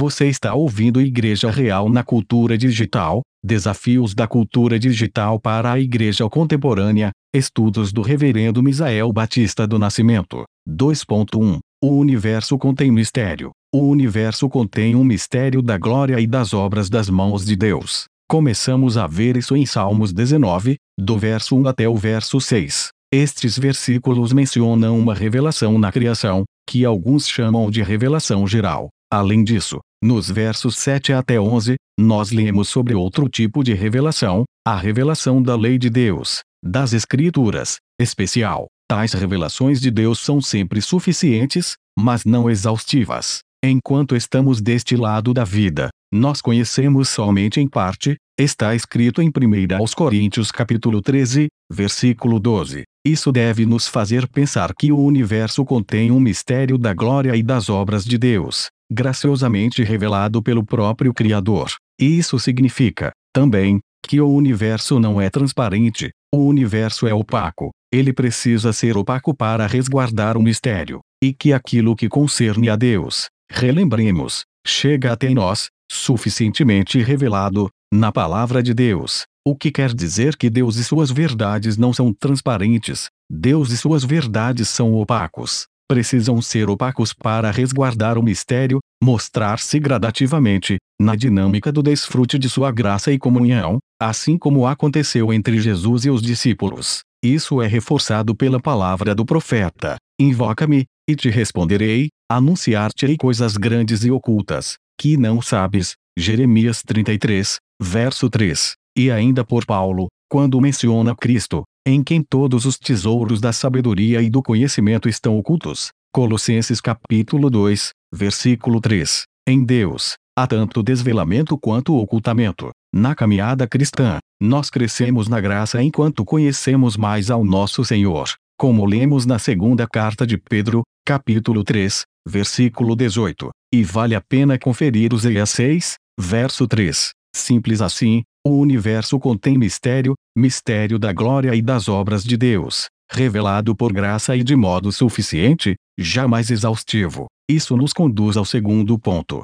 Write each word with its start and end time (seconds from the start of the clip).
Você 0.00 0.28
está 0.28 0.54
ouvindo 0.54 0.98
Igreja 0.98 1.50
Real 1.50 1.90
na 1.90 2.02
Cultura 2.02 2.56
Digital: 2.56 3.20
Desafios 3.44 4.14
da 4.14 4.26
Cultura 4.26 4.78
Digital 4.78 5.38
para 5.38 5.72
a 5.72 5.78
Igreja 5.78 6.26
Contemporânea. 6.26 7.10
Estudos 7.34 7.92
do 7.92 8.00
Reverendo 8.00 8.62
Misael 8.62 9.12
Batista 9.12 9.66
do 9.66 9.78
Nascimento. 9.78 10.44
2.1 10.66 11.58
O 11.84 11.88
universo 11.98 12.56
contém 12.56 12.90
mistério. 12.90 13.50
O 13.74 13.90
universo 13.90 14.48
contém 14.48 14.96
um 14.96 15.04
mistério 15.04 15.60
da 15.60 15.76
glória 15.76 16.18
e 16.18 16.26
das 16.26 16.54
obras 16.54 16.88
das 16.88 17.10
mãos 17.10 17.44
de 17.44 17.54
Deus. 17.54 18.04
Começamos 18.26 18.96
a 18.96 19.06
ver 19.06 19.36
isso 19.36 19.54
em 19.54 19.66
Salmos 19.66 20.14
19, 20.14 20.76
do 20.98 21.18
verso 21.18 21.54
1 21.54 21.68
até 21.68 21.86
o 21.86 21.94
verso 21.94 22.40
6. 22.40 22.88
Estes 23.12 23.58
versículos 23.58 24.32
mencionam 24.32 24.98
uma 24.98 25.14
revelação 25.14 25.78
na 25.78 25.92
criação, 25.92 26.44
que 26.66 26.86
alguns 26.86 27.28
chamam 27.28 27.70
de 27.70 27.82
revelação 27.82 28.46
geral. 28.46 28.88
Além 29.12 29.42
disso, 29.42 29.78
nos 30.02 30.30
versos 30.30 30.76
7 30.76 31.12
até 31.12 31.38
11, 31.38 31.76
nós 31.98 32.30
lemos 32.30 32.68
sobre 32.68 32.94
outro 32.94 33.28
tipo 33.28 33.62
de 33.62 33.74
revelação, 33.74 34.44
a 34.66 34.74
revelação 34.76 35.42
da 35.42 35.54
lei 35.54 35.76
de 35.76 35.90
Deus, 35.90 36.40
das 36.64 36.92
Escrituras, 36.92 37.76
especial. 38.00 38.66
Tais 38.88 39.12
revelações 39.12 39.80
de 39.80 39.90
Deus 39.90 40.18
são 40.18 40.40
sempre 40.40 40.80
suficientes, 40.80 41.74
mas 41.98 42.24
não 42.24 42.48
exaustivas. 42.50 43.40
Enquanto 43.62 44.16
estamos 44.16 44.62
deste 44.62 44.96
lado 44.96 45.34
da 45.34 45.44
vida, 45.44 45.90
nós 46.12 46.40
conhecemos 46.40 47.10
somente 47.10 47.60
em 47.60 47.68
parte, 47.68 48.16
está 48.38 48.74
escrito 48.74 49.20
em 49.20 49.28
1 49.28 49.76
aos 49.78 49.92
Coríntios 49.92 50.50
capítulo 50.50 51.02
13, 51.02 51.48
versículo 51.70 52.40
12. 52.40 52.84
Isso 53.06 53.30
deve 53.30 53.66
nos 53.66 53.86
fazer 53.86 54.26
pensar 54.26 54.72
que 54.74 54.90
o 54.90 54.98
universo 54.98 55.64
contém 55.64 56.10
um 56.10 56.18
mistério 56.18 56.78
da 56.78 56.94
glória 56.94 57.36
e 57.36 57.42
das 57.42 57.68
obras 57.68 58.04
de 58.04 58.16
Deus, 58.16 58.68
graciosamente 58.90 59.82
revelado 59.82 60.42
pelo 60.42 60.64
próprio 60.64 61.14
Criador. 61.14 61.70
Isso 61.98 62.38
significa, 62.38 63.12
também, 63.32 63.80
que 64.06 64.20
o 64.20 64.28
universo 64.28 64.98
não 64.98 65.20
é 65.20 65.30
transparente, 65.30 66.10
o 66.32 66.38
universo 66.46 67.06
é 67.06 67.14
opaco. 67.14 67.70
Ele 67.92 68.12
precisa 68.12 68.72
ser 68.72 68.96
opaco 68.96 69.34
para 69.34 69.66
resguardar 69.66 70.36
o 70.36 70.42
mistério, 70.42 71.00
e 71.22 71.32
que 71.32 71.52
aquilo 71.52 71.94
que 71.96 72.08
concerne 72.08 72.68
a 72.68 72.76
Deus, 72.76 73.28
relembremos, 73.50 74.44
chega 74.66 75.12
até 75.12 75.30
nós, 75.30 75.68
suficientemente 75.90 77.02
revelado, 77.02 77.68
na 77.92 78.12
palavra 78.12 78.62
de 78.62 78.72
Deus. 78.72 79.24
O 79.44 79.56
que 79.56 79.70
quer 79.70 79.92
dizer 79.92 80.36
que 80.36 80.50
Deus 80.50 80.76
e 80.76 80.84
suas 80.84 81.10
verdades 81.10 81.76
não 81.76 81.92
são 81.92 82.12
transparentes, 82.12 83.08
Deus 83.28 83.70
e 83.70 83.76
suas 83.76 84.04
verdades 84.04 84.68
são 84.68 84.94
opacos. 84.94 85.66
Precisam 85.90 86.40
ser 86.40 86.70
opacos 86.70 87.12
para 87.12 87.50
resguardar 87.50 88.16
o 88.16 88.22
mistério, 88.22 88.78
mostrar-se 89.02 89.76
gradativamente, 89.80 90.76
na 91.00 91.16
dinâmica 91.16 91.72
do 91.72 91.82
desfrute 91.82 92.38
de 92.38 92.48
sua 92.48 92.70
graça 92.70 93.10
e 93.10 93.18
comunhão, 93.18 93.80
assim 94.00 94.38
como 94.38 94.68
aconteceu 94.68 95.32
entre 95.32 95.58
Jesus 95.58 96.04
e 96.04 96.10
os 96.10 96.22
discípulos. 96.22 97.00
Isso 97.20 97.60
é 97.60 97.66
reforçado 97.66 98.36
pela 98.36 98.60
palavra 98.60 99.16
do 99.16 99.26
profeta: 99.26 99.96
Invoca-me, 100.16 100.84
e 101.08 101.16
te 101.16 101.28
responderei, 101.28 102.06
anunciar-te-ei 102.30 103.16
coisas 103.16 103.56
grandes 103.56 104.04
e 104.04 104.12
ocultas, 104.12 104.76
que 104.96 105.16
não 105.16 105.42
sabes. 105.42 105.94
Jeremias 106.16 106.84
33, 106.84 107.58
verso 107.82 108.30
3 108.30 108.74
e 108.96 109.10
ainda 109.10 109.44
por 109.44 109.64
Paulo, 109.64 110.08
quando 110.30 110.60
menciona 110.60 111.14
Cristo, 111.16 111.64
em 111.84 112.04
quem 112.04 112.22
todos 112.22 112.64
os 112.64 112.78
tesouros 112.78 113.40
da 113.40 113.52
sabedoria 113.52 114.22
e 114.22 114.30
do 114.30 114.40
conhecimento 114.40 115.08
estão 115.08 115.36
ocultos. 115.36 115.90
Colossenses 116.14 116.80
capítulo 116.80 117.50
2, 117.50 117.90
versículo 118.14 118.80
3. 118.80 119.24
Em 119.48 119.64
Deus, 119.64 120.14
há 120.38 120.46
tanto 120.46 120.84
desvelamento 120.84 121.58
quanto 121.58 121.96
ocultamento. 121.96 122.70
Na 122.94 123.12
caminhada 123.12 123.66
cristã, 123.66 124.18
nós 124.40 124.70
crescemos 124.70 125.26
na 125.26 125.40
graça 125.40 125.82
enquanto 125.82 126.24
conhecemos 126.24 126.96
mais 126.96 127.28
ao 127.28 127.44
nosso 127.44 127.84
Senhor, 127.84 128.28
como 128.56 128.86
lemos 128.86 129.26
na 129.26 129.38
segunda 129.38 129.88
carta 129.88 130.24
de 130.24 130.38
Pedro, 130.38 130.82
capítulo 131.04 131.64
3, 131.64 132.04
versículo 132.26 132.94
18. 132.94 133.50
E 133.74 133.82
vale 133.82 134.14
a 134.14 134.20
pena 134.20 134.56
conferir 134.56 135.12
os 135.12 135.24
EA 135.24 135.44
6, 135.44 135.96
verso 136.20 136.68
3. 136.68 137.10
Simples 137.34 137.80
assim, 137.80 138.22
o 138.46 138.58
universo 138.58 139.18
contém 139.18 139.58
mistério, 139.58 140.14
mistério 140.36 140.98
da 140.98 141.12
glória 141.12 141.54
e 141.54 141.60
das 141.60 141.88
obras 141.88 142.24
de 142.24 142.36
Deus, 142.36 142.88
revelado 143.10 143.76
por 143.76 143.92
graça 143.92 144.34
e 144.34 144.42
de 144.42 144.56
modo 144.56 144.90
suficiente, 144.90 145.74
jamais 145.98 146.50
exaustivo. 146.50 147.26
Isso 147.50 147.76
nos 147.76 147.92
conduz 147.92 148.36
ao 148.36 148.44
segundo 148.44 148.98
ponto. 148.98 149.42